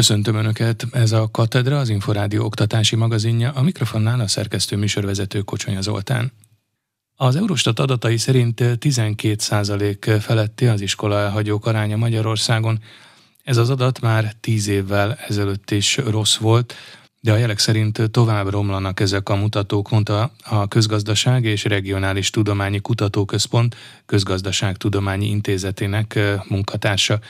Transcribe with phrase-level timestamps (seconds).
[0.00, 5.80] Köszöntöm Önöket, ez a Katedra, az Inforádió oktatási magazinja, a mikrofonnál a szerkesztő műsorvezető Kocsonya
[5.80, 6.32] Zoltán.
[7.16, 12.80] Az Eurostat adatai szerint 12% feletti az iskola elhagyók aránya Magyarországon.
[13.44, 16.74] Ez az adat már 10 évvel ezelőtt is rossz volt,
[17.20, 22.80] de a jelek szerint tovább romlanak ezek a mutatók, mondta a Közgazdaság és Regionális Tudományi
[22.80, 23.76] Kutatóközpont
[24.06, 27.20] Közgazdaságtudományi Intézetének munkatársa.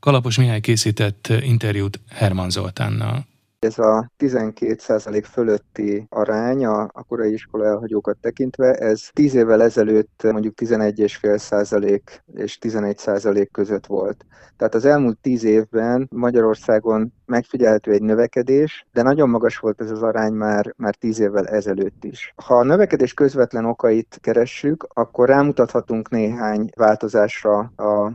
[0.00, 3.26] Kalapos Mihály készített interjút Herman Zoltánnal.
[3.58, 10.22] Ez a 12% fölötti arány a, a korai iskola elhagyókat tekintve, ez 10 évvel ezelőtt
[10.22, 12.00] mondjuk 11,5%
[12.34, 14.26] és 11% között volt.
[14.56, 20.02] Tehát az elmúlt 10 évben Magyarországon megfigyelhető egy növekedés, de nagyon magas volt ez az
[20.02, 22.34] arány már, már 10 évvel ezelőtt is.
[22.44, 27.72] Ha a növekedés közvetlen okait keressük, akkor rámutathatunk néhány változásra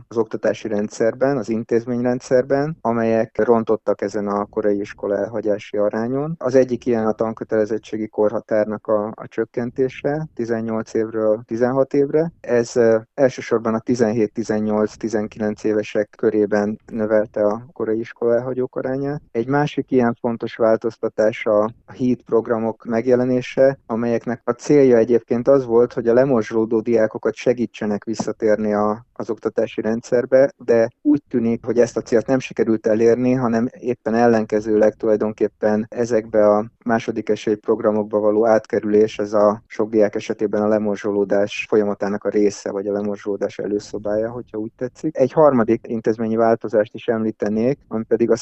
[0.08, 6.34] az oktatási rendszerben, az intézményrendszerben, amelyek rontottak ezen a korai iskola elhagyási arányon.
[6.38, 12.32] Az egyik ilyen a tankötelezettségi korhatárnak a, a csökkentése 18 évről 16 évre.
[12.40, 12.72] Ez
[13.14, 19.01] elsősorban a 17-18-19 évesek körében növelte a korai iskola elhagyók arányát.
[19.30, 25.92] Egy másik ilyen fontos változtatás a HEAT programok megjelenése, amelyeknek a célja egyébként az volt,
[25.92, 31.96] hogy a lemorzsolódó diákokat segítsenek visszatérni a, az oktatási rendszerbe, de úgy tűnik, hogy ezt
[31.96, 38.46] a célt nem sikerült elérni, hanem éppen ellenkezőleg tulajdonképpen ezekbe a második esély programokba való
[38.46, 44.30] átkerülés, ez a sok diák esetében a lemorzsolódás folyamatának a része, vagy a lemorzsolódás előszobája,
[44.30, 45.16] hogyha úgy tetszik.
[45.16, 48.36] Egy harmadik intézményi változást is említenék, ami pedig a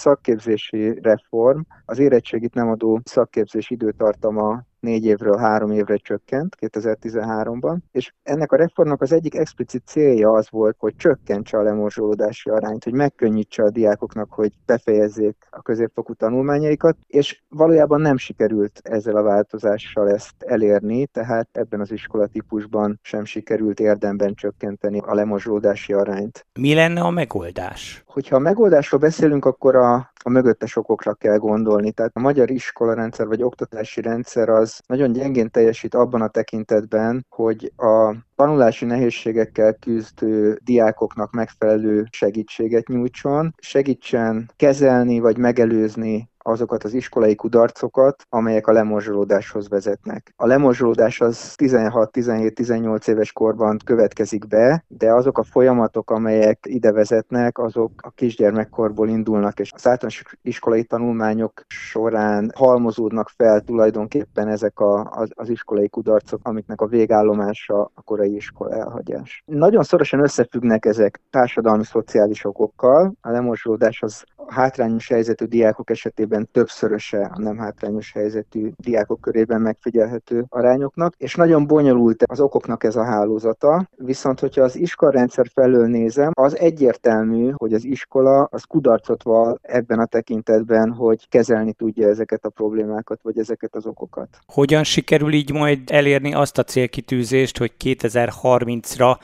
[0.50, 1.60] szakképzési reform.
[1.84, 8.56] Az érettségit nem adó szakképzés időtartama négy évről három évre csökkent 2013-ban, és ennek a
[8.56, 13.70] reformnak az egyik explicit célja az volt, hogy csökkentse a lemorzsolódási arányt, hogy megkönnyítse a
[13.70, 21.06] diákoknak, hogy befejezzék a középfokú tanulmányaikat, és valójában nem sikerült ezzel a változással ezt elérni,
[21.06, 26.46] tehát ebben az iskolatípusban sem sikerült érdemben csökkenteni a lemorzsolódási arányt.
[26.58, 28.02] Mi lenne a megoldás?
[28.12, 31.92] Hogyha a megoldásról beszélünk, akkor a, a mögöttes okokra kell gondolni.
[31.92, 37.72] Tehát a magyar iskolarendszer vagy oktatási rendszer az nagyon gyengén teljesít abban a tekintetben, hogy
[37.76, 47.34] a tanulási nehézségekkel küzdő diákoknak megfelelő segítséget nyújtson, segítsen kezelni vagy megelőzni azokat az iskolai
[47.34, 50.32] kudarcokat, amelyek a lemorzsolódáshoz vezetnek.
[50.36, 57.58] A lemorzsolódás az 16-17-18 éves korban következik be, de azok a folyamatok, amelyek ide vezetnek,
[57.58, 65.10] azok a kisgyermekkorból indulnak, és az általános iskolai tanulmányok során halmozódnak fel tulajdonképpen ezek a,
[65.10, 69.42] az, az iskolai kudarcok, amiknek a végállomása a korai iskola elhagyás.
[69.46, 73.12] Nagyon szorosan összefüggnek ezek társadalmi-szociális okokkal.
[73.20, 79.60] A lemorzsolódás az hátrányos helyzetű diákok esetében esetében többszöröse a nem hátrányos helyzetű diákok körében
[79.60, 85.86] megfigyelhető arányoknak, és nagyon bonyolult az okoknak ez a hálózata, viszont hogyha az iskolarendszer felől
[85.86, 92.08] nézem, az egyértelmű, hogy az iskola az kudarcot val ebben a tekintetben, hogy kezelni tudja
[92.08, 94.28] ezeket a problémákat, vagy ezeket az okokat.
[94.46, 99.16] Hogyan sikerül így majd elérni azt a célkitűzést, hogy 2030-ra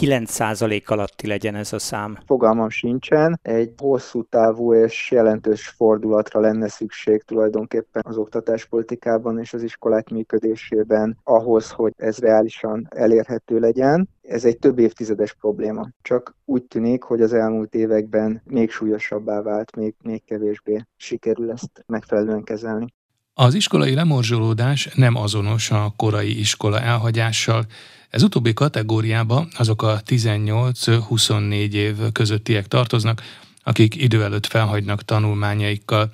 [0.00, 2.18] 9% alatti legyen ez a szám?
[2.26, 3.38] Fogalmam sincsen.
[3.42, 11.18] Egy hosszú távú és jelentős fordulatra lenne szükség tulajdonképpen az oktatáspolitikában és az iskolák működésében
[11.24, 14.08] ahhoz, hogy ez reálisan elérhető legyen.
[14.22, 15.88] Ez egy több évtizedes probléma.
[16.02, 21.84] Csak úgy tűnik, hogy az elmúlt években még súlyosabbá vált, még, még kevésbé sikerül ezt
[21.86, 22.86] megfelelően kezelni.
[23.34, 27.64] Az iskolai lemorzsolódás nem azonos a korai iskola elhagyással,
[28.12, 33.20] ez utóbbi kategóriába azok a 18-24 év közöttiek tartoznak,
[33.64, 36.10] akik idő előtt felhagynak tanulmányaikkal,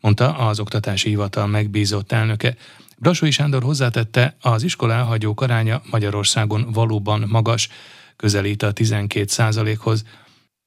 [0.00, 2.54] mondta az Oktatási Hivatal megbízott elnöke.
[2.98, 7.68] Brasói Sándor hozzátette, az iskola elhagyók aránya Magyarországon valóban magas,
[8.16, 10.04] közelít a 12 százalékhoz.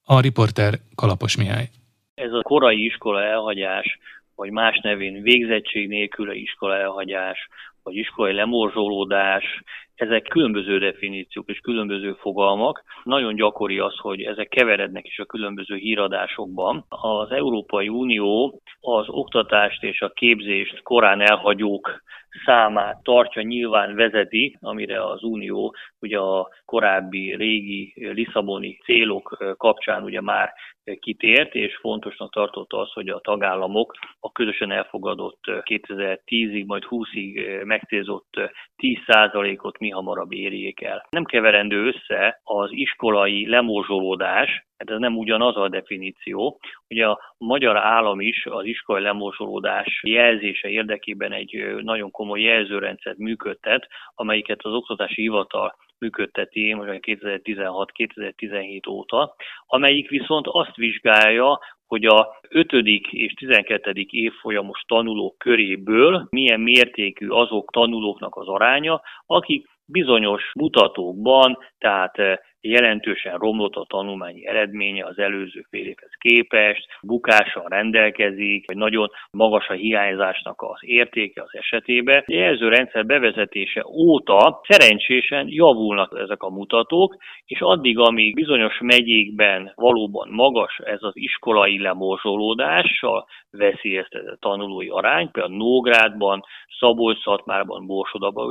[0.04, 1.68] A riporter Kalapos Mihály.
[2.14, 3.98] Ez a korai iskola elhagyás,
[4.34, 7.48] vagy más nevén végzettség nélküli iskola elhagyás,
[7.82, 9.44] vagy iskolai lemorzsolódás,
[9.94, 12.82] ezek különböző definíciók és különböző fogalmak.
[13.04, 16.84] Nagyon gyakori az, hogy ezek keverednek is a különböző híradásokban.
[16.88, 22.02] Az Európai Unió az oktatást és a képzést korán elhagyók
[22.44, 30.20] számát tartja, nyilván vezeti, amire az Unió ugye a korábbi régi Lisszaboni célok kapcsán ugye
[30.20, 30.52] már
[31.00, 38.40] kitért, és fontosnak tartotta az, hogy a tagállamok a közösen elfogadott 2010-ig, majd 20-ig megcélzott
[38.82, 41.06] 10%-ot mi hamarabb érjék el.
[41.10, 46.60] Nem keverendő össze az iskolai lemorzsolódás, hát ez nem ugyanaz a definíció.
[46.88, 53.88] Ugye a magyar állam is az iskolai lemorzsolódás jelzése érdekében egy nagyon komoly jelzőrendszert működtet,
[54.14, 59.34] amelyiket az Oktatási Hivatal működteti most 2016-2017 óta,
[59.66, 62.72] amelyik viszont azt vizsgálja, hogy a 5.
[63.10, 63.92] és 12.
[64.10, 72.16] évfolyamos tanulók köréből milyen mértékű azok tanulóknak az aránya, akik bizonyos mutatókban, tehát
[72.64, 79.68] jelentősen romlott a tanulmányi eredménye az előző fél évhez képest, bukással rendelkezik, vagy nagyon magas
[79.68, 82.22] a hiányzásnak az értéke az esetében.
[82.26, 87.16] A jelzőrendszer bevezetése óta szerencsésen javulnak ezek a mutatók,
[87.46, 95.56] és addig, amíg bizonyos megyékben valóban magas ez az iskolai lemorzsolódással veszélyeztetett tanulói arány, például
[95.56, 96.42] Nógrádban,
[96.78, 98.46] Szabolcs-Szatmárban, Borsodaba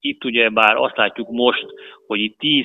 [0.00, 1.66] Itt ugye bár azt látjuk most,
[2.06, 2.64] hogy itt 10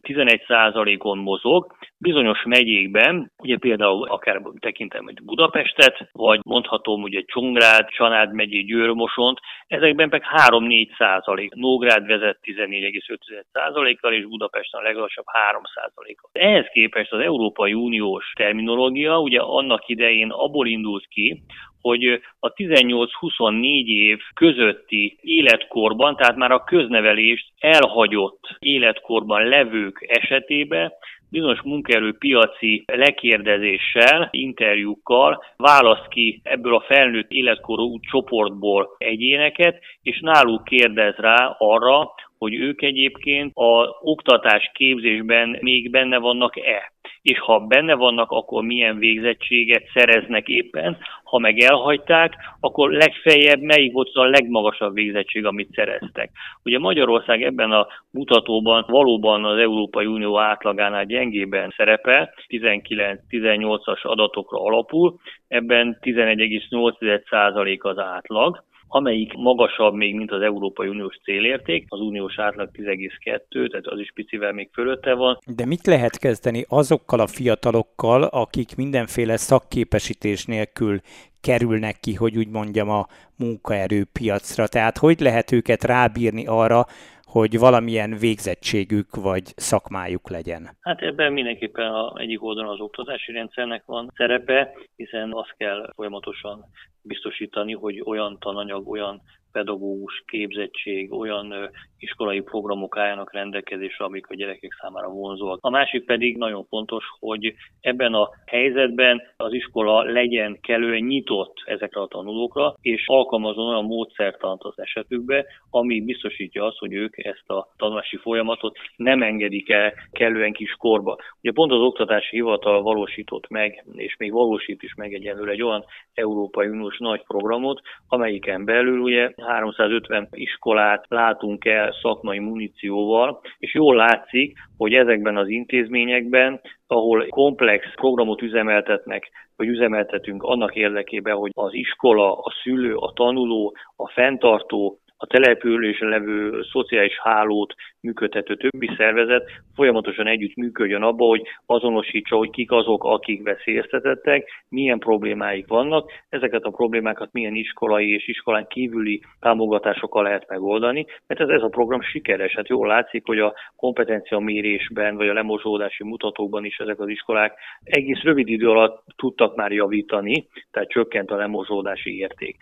[0.00, 7.88] 11 százalékon mozog, bizonyos megyékben, ugye például akár tekintem egy Budapestet, vagy mondhatom ugye Csongrád,
[7.88, 11.54] Csanád megyé, Győrmosont, ezekben meg 3-4 százalék.
[11.54, 16.30] Nógrád vezet 14,5 százalékkal, és Budapesten a leglassabb 3 százalékkal.
[16.32, 21.42] Ehhez képest az Európai Uniós terminológia ugye annak idején abból indult ki,
[21.80, 30.92] hogy a 18-24 év közötti életkorban, tehát már a köznevelést elhagyott életkorban levők esetében
[31.30, 41.14] bizonyos munkaerőpiaci lekérdezéssel, interjúkkal választ ki ebből a felnőtt életkorú csoportból egyéneket, és náluk kérdez
[41.16, 48.30] rá arra, hogy ők egyébként a oktatás képzésben még benne vannak-e és ha benne vannak,
[48.30, 54.94] akkor milyen végzettséget szereznek éppen, ha meg elhagyták, akkor legfeljebb melyik volt az a legmagasabb
[54.94, 56.30] végzettség, amit szereztek.
[56.64, 65.18] Ugye Magyarország ebben a mutatóban valóban az Európai Unió átlagánál gyengében szerepel, 19-18-as adatokra alapul,
[65.48, 72.70] ebben 11,8% az átlag, amelyik magasabb még, mint az Európai Uniós célérték, az uniós átlag
[72.72, 75.38] 10,2, tehát az is picivel még fölötte van.
[75.56, 81.00] De mit lehet kezdeni azokkal a fiatalokkal, akik mindenféle szakképesítés nélkül
[81.40, 83.06] kerülnek ki, hogy úgy mondjam, a
[83.38, 84.66] munkaerőpiacra.
[84.66, 86.86] Tehát hogy lehet őket rábírni arra,
[87.30, 90.76] hogy valamilyen végzettségük vagy szakmájuk legyen?
[90.80, 96.64] Hát ebben mindenképpen a egyik oldalon az oktatási rendszernek van szerepe, hiszen azt kell folyamatosan
[97.02, 104.76] biztosítani, hogy olyan tananyag, olyan pedagógus képzettség, olyan iskolai programok álljanak rendelkezésre, amik a gyerekek
[104.80, 105.58] számára vonzóak.
[105.60, 112.00] A másik pedig nagyon fontos, hogy ebben a helyzetben az iskola legyen kellően nyitott ezekre
[112.00, 117.68] a tanulókra, és alkalmazon olyan módszertant az esetükbe, ami biztosítja azt, hogy ők ezt a
[117.76, 121.16] tanulási folyamatot nem engedik el kellően kis korba.
[121.42, 125.84] Ugye pont az Oktatási Hivatal valósított meg, és még valósít is meg egyelőre egy olyan
[126.14, 133.94] Európai Uniós nagy programot, amelyiken belül ugye 350 iskolát látunk el szakmai munícióval, és jól
[133.94, 141.74] látszik, hogy ezekben az intézményekben, ahol komplex programot üzemeltetnek, vagy üzemeltetünk annak érdekében, hogy az
[141.74, 149.50] iskola, a szülő, a tanuló, a fenntartó, a településen levő szociális hálót működtető többi szervezet
[149.74, 156.62] folyamatosan együtt működjön abba, hogy azonosítsa, hogy kik azok, akik veszélyeztetettek, milyen problémáik vannak, ezeket
[156.62, 162.02] a problémákat milyen iskolai és iskolán kívüli támogatásokkal lehet megoldani, mert ez, ez a program
[162.02, 162.54] sikeres.
[162.54, 167.58] Hát jól látszik, hogy a kompetencia mérésben vagy a lemozsódási mutatókban is ezek az iskolák
[167.82, 172.56] egész rövid idő alatt tudtak már javítani, tehát csökkent a lemozsódási érték.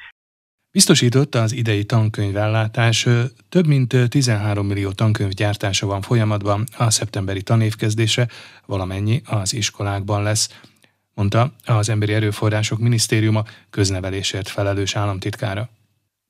[0.71, 3.07] Biztosította az idei tankönyvellátás,
[3.49, 8.29] több mint 13 millió tankönyv gyártása van folyamatban, a szeptemberi tanévkezdése
[8.67, 10.61] valamennyi az iskolákban lesz,
[11.15, 15.71] mondta az Emberi Erőforrások Minisztériuma köznevelésért felelős államtitkára.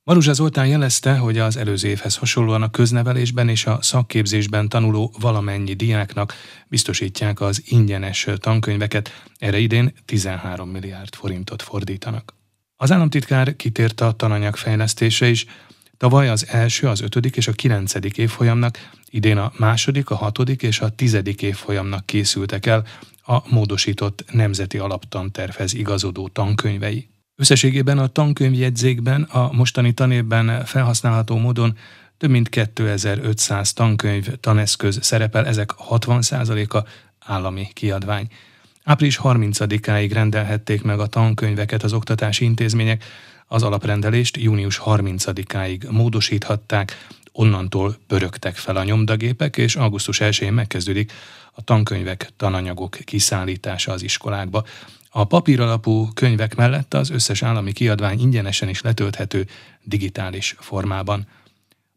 [0.03, 5.73] Maruzsa Zoltán jelezte, hogy az előző évhez hasonlóan a köznevelésben és a szakképzésben tanuló valamennyi
[5.73, 6.33] diáknak
[6.67, 12.38] biztosítják az ingyenes tankönyveket, erre idén 13 milliárd forintot fordítanak.
[12.81, 15.45] Az államtitkár kitért a tananyag fejlesztése is.
[15.97, 20.79] Tavaly az első, az ötödik és a kilencedik évfolyamnak, idén a második, a hatodik és
[20.79, 22.85] a tizedik évfolyamnak készültek el
[23.25, 27.09] a módosított nemzeti alaptantervhez igazodó tankönyvei.
[27.35, 31.77] Összességében a tankönyvjegyzékben a mostani tanévben felhasználható módon
[32.17, 36.87] több mint 2500 tankönyv, taneszköz szerepel, ezek 60%-a
[37.19, 38.27] állami kiadvány.
[38.89, 43.03] Április 30-áig rendelhették meg a tankönyveket az oktatási intézmények,
[43.47, 51.11] az alaprendelést június 30-áig módosíthatták, Onnantól pörögtek fel a nyomdagépek, és augusztus 1-én megkezdődik
[51.51, 54.63] a tankönyvek, tananyagok kiszállítása az iskolákba.
[55.09, 59.47] A papíralapú könyvek mellett az összes állami kiadvány ingyenesen is letölthető
[59.83, 61.27] digitális formában.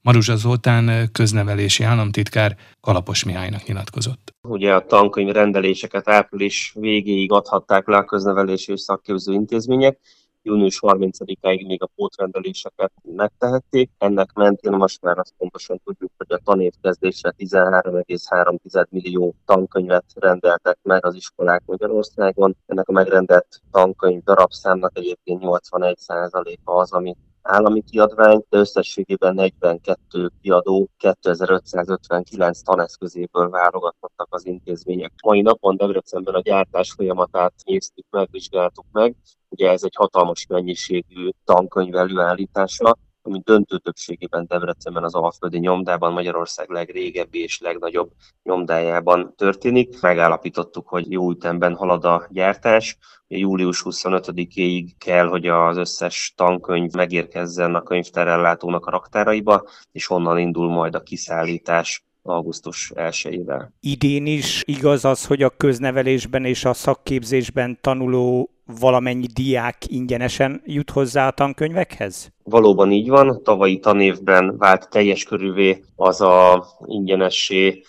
[0.02, 4.34] Maruzsa Zoltán köznevelési államtitkár Kalapos Mihálynak nyilatkozott.
[4.48, 9.98] Ugye a tankönyv rendeléseket április végéig adhatták le a köznevelési és szakképző intézmények,
[10.42, 13.90] június 30-áig még a pótrendeléseket megtehették.
[13.98, 21.06] Ennek mentén most már azt pontosan tudjuk, hogy a tanévkezdésre 13,3 millió tankönyvet rendeltek meg
[21.06, 22.56] az iskolák Magyarországon.
[22.66, 30.88] Ennek a megrendelt tankönyv darabszámnak egyébként 81%-a az, ami állami kiadvány, de összességében 42 kiadó
[30.96, 35.12] 2559 taneszközéből válogatottak az intézmények.
[35.22, 39.16] Mai napon Debrecenben a gyártás folyamatát néztük meg, vizsgáltuk meg.
[39.48, 46.70] Ugye ez egy hatalmas mennyiségű tankönyv előállítása, ami döntő többségében Debrecenben az Alföldi nyomdában, Magyarország
[46.70, 48.10] legrégebbi és legnagyobb
[48.42, 50.00] nyomdájában történik.
[50.00, 52.98] Megállapítottuk, hogy jó ütemben halad a gyártás.
[53.28, 60.70] Július 25-éig kell, hogy az összes tankönyv megérkezzen a könyvtárellátónak a raktáraiba, és onnan indul
[60.70, 63.68] majd a kiszállítás augusztus 1-ével.
[63.80, 68.50] Idén is igaz az, hogy a köznevelésben és a szakképzésben tanuló
[68.80, 72.32] valamennyi diák ingyenesen jut hozzá a tankönyvekhez?
[72.44, 73.42] Valóban így van.
[73.42, 77.82] Tavalyi tanévben vált teljes körülvé az a ingyenessé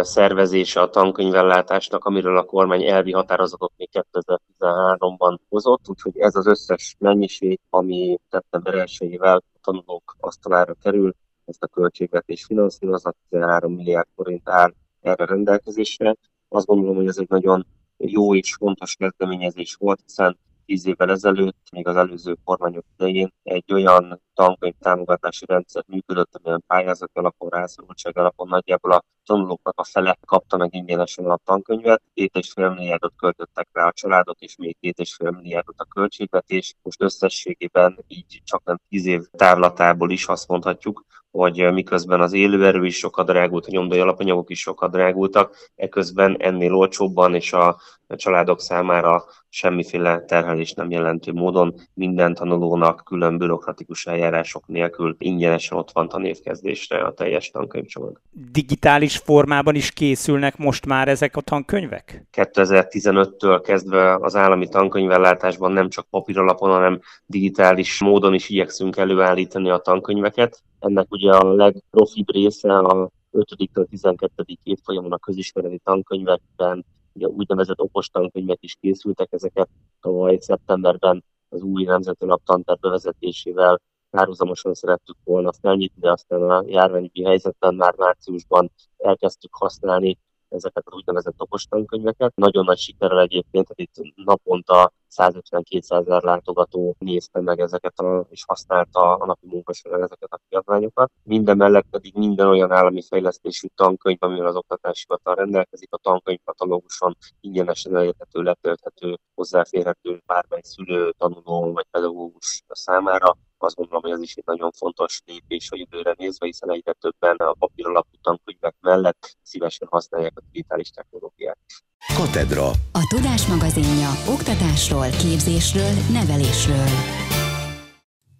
[0.00, 6.96] szervezése a tankönyvellátásnak, amiről a kormány elvi határozatot még 2013-ban hozott, úgyhogy ez az összes
[6.98, 14.48] mennyiség, ami szeptember 1 a tanulók asztalára kerül, ezt a költségvetés finanszírozza, 13 milliárd forint
[14.48, 16.16] áll erre rendelkezésre.
[16.48, 17.66] Azt gondolom, hogy ez egy nagyon
[17.98, 20.38] jó és fontos kezdeményezés volt, hiszen
[20.68, 26.64] tíz évvel ezelőtt, még az előző kormányok idején egy olyan tankönyv támogatási rendszer működött, amilyen
[26.66, 32.36] pályázat alapon, rászorultság alapon nagyjából a tanulóknak a fele kapta meg ingyenesen a tankönyvet, két
[32.36, 36.74] és fél milliárdot költöttek rá a családok, és még két és fél milliárdot a költségvetés.
[36.82, 41.04] Most összességében így csak nem tíz év távlatából is azt mondhatjuk,
[41.38, 46.74] hogy miközben az élőerő is sokat drágult, a nyomdai alapanyagok is sokat drágultak, eközben ennél
[46.74, 47.76] olcsóbban és a
[48.16, 55.90] családok számára semmiféle terhelés nem jelentő módon minden tanulónak külön bürokratikus eljárások nélkül ingyenesen ott
[55.92, 58.20] van tanévkezdésre a teljes tankönyvcsomag.
[58.30, 62.26] Digitális formában is készülnek most már ezek a tankönyvek?
[62.32, 69.78] 2015-től kezdve az állami tankönyvellátásban nem csak papíralapon, hanem digitális módon is igyekszünk előállítani a
[69.78, 70.62] tankönyveket.
[70.78, 74.44] Ennek ugye a legprofibb része a 5-től 12.
[74.62, 76.84] évfolyamon a közismereti tankönyvekben
[77.18, 79.68] ugye úgynevezett okos tankönyvek is készültek, ezeket
[80.00, 87.24] tavaly szeptemberben az új nemzeti naptanterv bevezetésével párhuzamosan szerettük volna felnyitni, de aztán a járványügyi
[87.24, 92.34] helyzetben már márciusban elkezdtük használni ezeket az úgynevezett okostankönyveket.
[92.34, 98.44] Nagyon nagy sikerrel egyébként, tehát itt naponta 150-200 ezer látogató nézte meg ezeket a, és
[98.46, 101.10] használta a napi munka során ezeket a kiadványokat.
[101.22, 107.16] Minden mellett pedig minden olyan állami fejlesztésű tankönyv, amivel az oktatási hivatal rendelkezik, a tankönyvkatalóguson
[107.40, 114.34] ingyenesen elérhető, letölthető, hozzáférhető bármely szülő, tanuló vagy pedagógus számára azt gondolom, hogy ez is
[114.34, 119.36] egy nagyon fontos lépés a jövőre nézve, hiszen egyre többen a papír alapú tankönyvek mellett
[119.42, 121.58] szívesen használják a digitális technológiát.
[122.06, 122.68] Katedra.
[122.92, 126.88] A Tudás magazinja oktatásról, képzésről, nevelésről.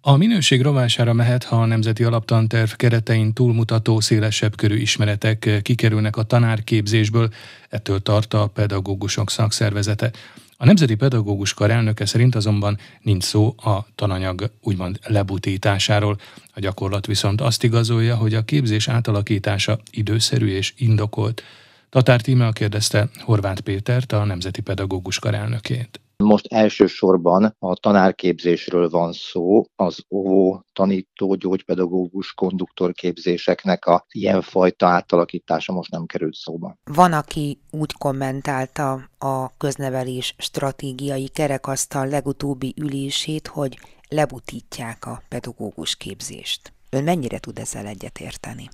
[0.01, 6.23] A minőség rovására mehet, ha a Nemzeti Alaptanterv keretein túlmutató szélesebb körű ismeretek kikerülnek a
[6.23, 7.29] tanárképzésből,
[7.69, 10.11] ettől tart a pedagógusok szakszervezete.
[10.57, 16.17] A Nemzeti Pedagógus Kar elnöke szerint azonban nincs szó a tananyag úgymond lebutításáról.
[16.53, 21.43] A gyakorlat viszont azt igazolja, hogy a képzés átalakítása időszerű és indokolt.
[21.89, 26.01] Tatár Tímea kérdezte Horváth Pétert, a Nemzeti Pedagógus Kar elnökét.
[26.17, 35.91] Most elsősorban a tanárképzésről van szó, az óvó, tanító, gyógypedagógus, konduktorképzéseknek a ilyenfajta átalakítása most
[35.91, 36.75] nem került szóba.
[36.83, 43.79] Van, aki úgy kommentálta a köznevelés stratégiai kerekasztal legutóbbi ülését, hogy
[44.09, 46.73] lebutítják a pedagógus képzést.
[46.89, 48.69] Ön mennyire tud ezzel egyetérteni?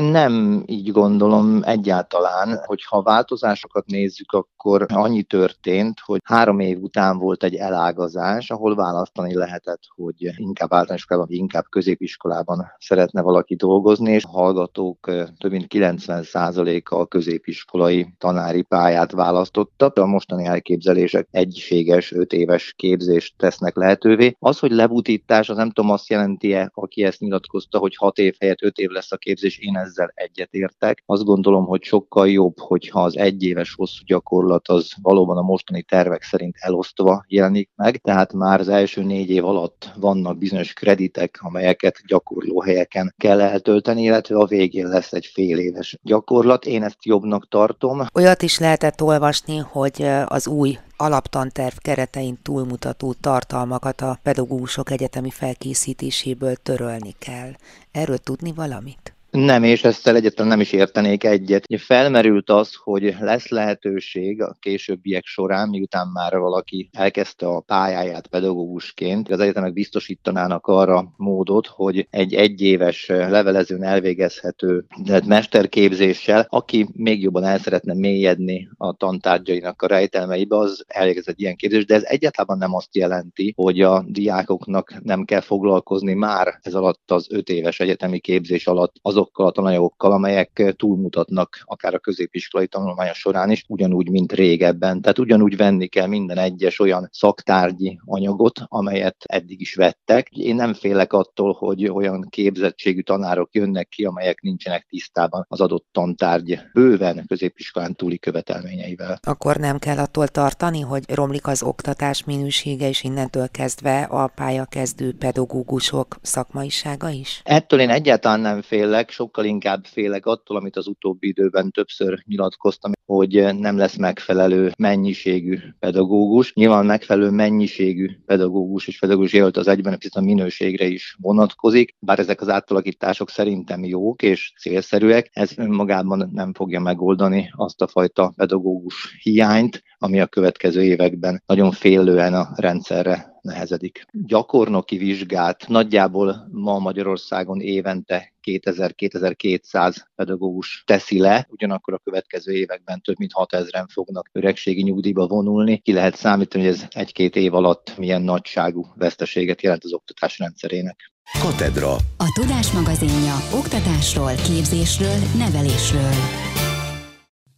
[0.00, 7.18] Nem így gondolom egyáltalán, hogy ha változásokat nézzük, akkor annyi történt, hogy három év után
[7.18, 14.12] volt egy elágazás, ahol választani lehetett, hogy inkább általános vagy inkább középiskolában szeretne valaki dolgozni,
[14.12, 19.92] és a hallgatók több mint 90%-a a középiskolai tanári pályát választotta.
[19.94, 24.36] A mostani elképzelések egységes, öt éves képzést tesznek lehetővé.
[24.38, 28.62] Az, hogy lebutítás, az nem tudom azt jelenti-e, aki ezt nyilatkozta, hogy hat év helyett
[28.62, 31.02] öt év lesz a képzés, én ezzel egyetértek.
[31.06, 36.22] Azt gondolom, hogy sokkal jobb, hogyha az egyéves hosszú gyakorlat az valóban a mostani tervek
[36.22, 41.96] szerint elosztva jelenik meg, tehát már az első négy év alatt vannak bizonyos kreditek, amelyeket
[42.06, 46.64] gyakorlóhelyeken kell eltölteni, illetve a végén lesz egy fél éves gyakorlat.
[46.64, 48.02] Én ezt jobbnak tartom.
[48.14, 56.54] Olyat is lehetett olvasni, hogy az új alaptanterv keretein túlmutató tartalmakat a pedagógusok egyetemi felkészítéséből
[56.54, 57.50] törölni kell.
[57.90, 59.11] Erről tudni valamit?
[59.32, 61.64] Nem, és ezzel egyetlen nem is értenék egyet.
[61.78, 69.30] Felmerült az, hogy lesz lehetőség a későbbiek során, miután már valaki elkezdte a pályáját pedagógusként,
[69.30, 74.84] az egyetemek biztosítanának arra módot, hogy egy egyéves levelezőn elvégezhető
[75.26, 81.56] mesterképzéssel, aki még jobban el szeretne mélyedni a tantárgyainak a rejtelmeibe, az elvégez egy ilyen
[81.56, 86.74] képzést, de ez egyáltalán nem azt jelenti, hogy a diákoknak nem kell foglalkozni már ez
[86.74, 91.98] alatt az öt éves egyetemi képzés alatt azok azokkal a tananyagokkal, amelyek túlmutatnak akár a
[91.98, 95.00] középiskolai tanulmánya során is, ugyanúgy, mint régebben.
[95.00, 100.28] Tehát ugyanúgy venni kell minden egyes olyan szaktárgyi anyagot, amelyet eddig is vettek.
[100.30, 105.86] Én nem félek attól, hogy olyan képzettségű tanárok jönnek ki, amelyek nincsenek tisztában az adott
[105.92, 109.18] tantárgy bőven középiskolán túli követelményeivel.
[109.22, 115.14] Akkor nem kell attól tartani, hogy romlik az oktatás minősége, és innentől kezdve a pályakezdő
[115.18, 117.40] pedagógusok szakmaisága is?
[117.44, 122.92] Ettől én egyáltalán nem félek, sokkal inkább félek attól, amit az utóbbi időben többször nyilatkoztam,
[123.04, 126.52] hogy nem lesz megfelelő mennyiségű pedagógus.
[126.52, 132.40] Nyilván megfelelő mennyiségű pedagógus és pedagógus jelölt az egyben a minőségre is vonatkozik, bár ezek
[132.40, 139.18] az átalakítások szerintem jók és célszerűek, ez önmagában nem fogja megoldani azt a fajta pedagógus
[139.22, 144.06] hiányt, ami a következő években nagyon félően a rendszerre nehezedik.
[144.12, 153.18] Gyakornoki vizsgát nagyjából ma Magyarországon évente 2000-2200 pedagógus teszi le, ugyanakkor a következő években több
[153.18, 155.78] mint 6000-en fognak öregségi nyugdíjba vonulni.
[155.78, 161.12] Ki lehet számítani, hogy ez egy-két év alatt milyen nagyságú veszteséget jelent az oktatás rendszerének.
[161.40, 161.92] Katedra.
[162.16, 166.12] A Tudás magazinja oktatásról, képzésről, nevelésről.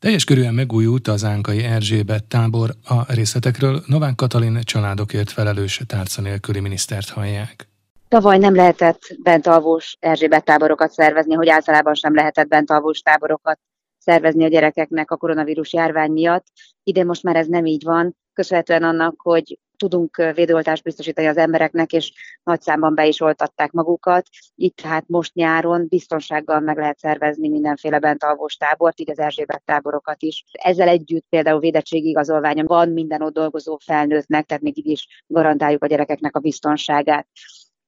[0.04, 2.70] Teljes körűen megújult az Ánkai Erzsébet tábor.
[2.84, 7.68] A részletekről Novák Katalin családokért felelős tárca nélküli minisztert hallják.
[8.08, 13.60] Tavaly nem lehetett bentalvós Erzsébet táborokat szervezni, hogy általában sem lehetett bentalvós táborokat
[13.98, 16.46] szervezni a gyerekeknek a koronavírus járvány miatt.
[16.82, 21.92] Idén most már ez nem így van, köszönhetően annak, hogy tudunk védőoltást biztosítani az embereknek,
[21.92, 24.26] és nagy számban be is oltatták magukat.
[24.54, 30.22] Itt tehát most nyáron biztonsággal meg lehet szervezni mindenféle bentalvós tábort, így az Erzsébet táborokat
[30.22, 30.44] is.
[30.52, 35.82] Ezzel együtt például védettségi igazolványa van minden ott dolgozó felnőttnek, tehát még így is garantáljuk
[35.82, 37.26] a gyerekeknek a biztonságát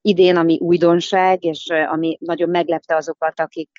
[0.01, 3.69] idén, ami újdonság, és ami nagyon meglepte azokat, akik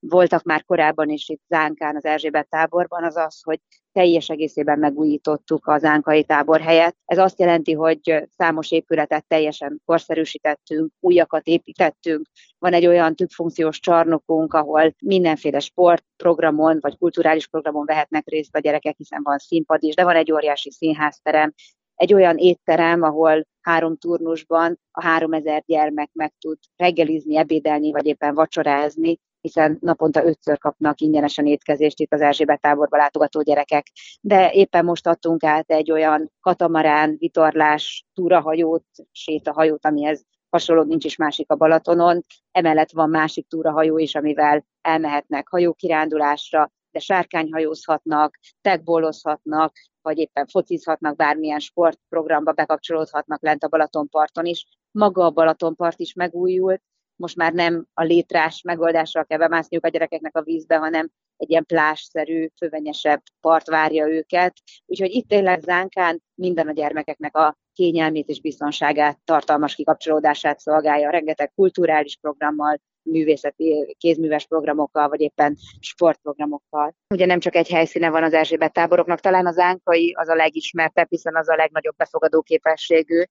[0.00, 3.60] voltak már korábban is itt Zánkán, az Erzsébet táborban, az az, hogy
[3.92, 6.96] teljes egészében megújítottuk az Ánkai tábor helyet.
[7.04, 12.26] Ez azt jelenti, hogy számos épületet teljesen korszerűsítettünk, újakat építettünk.
[12.58, 18.96] Van egy olyan többfunkciós csarnokunk, ahol mindenféle sportprogramon vagy kulturális programon vehetnek részt a gyerekek,
[18.96, 21.54] hiszen van színpad is, de van egy óriási színházterem,
[21.98, 28.06] egy olyan étterem, ahol három turnusban a három ezer gyermek meg tud reggelizni, ebédelni, vagy
[28.06, 33.86] éppen vacsorázni, hiszen naponta ötször kapnak ingyenesen étkezést itt az Erzsébet táborba látogató gyerekek.
[34.20, 41.16] De éppen most adtunk át egy olyan katamarán, vitorlás, túrahajót, sétahajót, amihez hasonló nincs is
[41.16, 42.24] másik a Balatonon.
[42.50, 49.72] Emellett van másik túrahajó is, amivel elmehetnek hajókirándulásra, de sárkányhajózhatnak, tegbolozhatnak,
[50.02, 54.66] vagy éppen focizhatnak, bármilyen sportprogramba bekapcsolódhatnak lent a Balatonparton is.
[54.90, 56.82] Maga a Balatonpart is megújult,
[57.16, 61.64] most már nem a létrás megoldással kell bemászniuk a gyerekeknek a vízbe, hanem egy ilyen
[61.64, 64.58] plásszerű, fővenyesebb part várja őket.
[64.86, 71.52] Úgyhogy itt tényleg Zánkán minden a gyermekeknek a kényelmét és biztonságát, tartalmas kikapcsolódását szolgálja, rengeteg
[71.54, 76.94] kulturális programmal, művészeti, kézműves programokkal, vagy éppen sportprogramokkal.
[77.14, 81.08] Ugye nem csak egy helyszíne van az Erzsébet táboroknak, talán az Ánkai az a legismertebb,
[81.08, 83.22] hiszen az a legnagyobb befogadó képességű,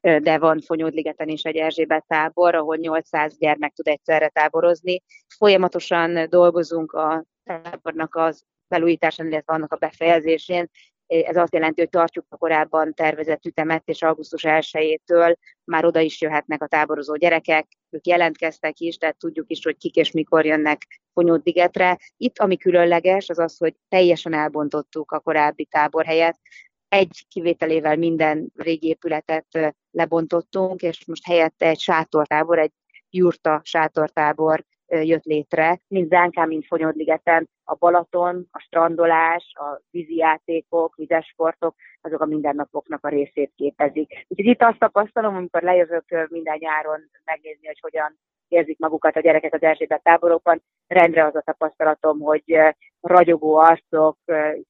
[0.00, 5.02] de van Fonyódligeten is egy Erzsébet tábor, ahol 800 gyermek tud egyszerre táborozni.
[5.36, 10.70] Folyamatosan dolgozunk a tábornak az felújításán, illetve annak a befejezésén,
[11.06, 16.20] ez azt jelenti, hogy tartjuk a korábban tervezett ütemet, és augusztus 1-től már oda is
[16.20, 20.86] jöhetnek a táborozó gyerekek, ők jelentkeztek is, tehát tudjuk is, hogy kik és mikor jönnek
[21.12, 21.98] Fonyódligetre.
[22.16, 26.40] Itt ami különleges, az az, hogy teljesen elbontottuk a korábbi táborhelyet,
[26.88, 32.72] egy kivételével minden régi épületet lebontottunk, és most helyette egy sátortábor, egy
[33.10, 34.64] jurta sátortábor
[35.02, 41.74] jött létre, mind Zánkán, mind Fonyodligeten, a Balaton, a strandolás, a vízi játékok, vizes sportok,
[42.00, 44.26] azok a mindennapoknak a részét képezik.
[44.28, 49.54] Úgyhogy itt azt tapasztalom, amikor lejövök minden nyáron megnézni, hogy hogyan érzik magukat a gyerekek
[49.54, 52.58] az Erzsébet táborokban, rendre az a tapasztalatom, hogy
[53.00, 54.18] ragyogó arcok,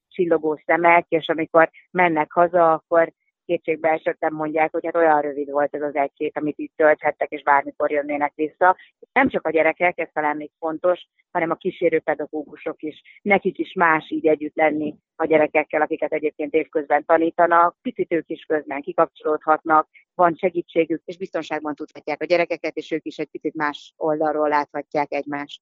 [0.09, 3.11] csillogó szemek, és amikor mennek haza, akkor
[3.45, 7.43] kétségbe esettem mondják, hogy hát olyan rövid volt ez az egy amit itt tölthettek, és
[7.43, 8.77] bármikor jönnének vissza.
[9.13, 13.01] Nem csak a gyerekek, ez talán még fontos, hanem a kísérő pedagógusok is.
[13.21, 17.77] Nekik is más így együtt lenni a gyerekekkel, akiket egyébként évközben tanítanak.
[17.81, 23.17] Picit ők is közben kikapcsolódhatnak, van segítségük, és biztonságban tudhatják a gyerekeket, és ők is
[23.17, 25.61] egy picit más oldalról láthatják egymást.